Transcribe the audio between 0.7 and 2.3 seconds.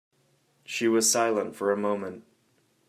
was silent for a moment.